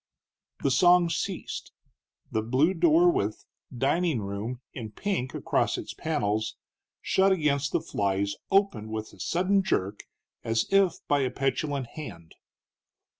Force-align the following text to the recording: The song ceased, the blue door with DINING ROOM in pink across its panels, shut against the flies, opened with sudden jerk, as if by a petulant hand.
The 0.63 0.71
song 0.71 1.11
ceased, 1.11 1.73
the 2.31 2.41
blue 2.41 2.73
door 2.73 3.11
with 3.11 3.45
DINING 3.71 4.19
ROOM 4.21 4.59
in 4.73 4.89
pink 4.89 5.35
across 5.35 5.77
its 5.77 5.93
panels, 5.93 6.55
shut 7.03 7.31
against 7.31 7.71
the 7.71 7.81
flies, 7.81 8.33
opened 8.49 8.89
with 8.89 9.21
sudden 9.21 9.61
jerk, 9.61 10.05
as 10.43 10.65
if 10.71 10.95
by 11.07 11.19
a 11.19 11.29
petulant 11.29 11.85
hand. 11.85 12.33